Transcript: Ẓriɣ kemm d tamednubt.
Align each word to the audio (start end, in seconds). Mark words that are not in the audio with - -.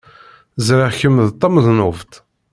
Ẓriɣ 0.67 0.91
kemm 0.99 1.17
d 1.29 1.31
tamednubt. 1.39 2.11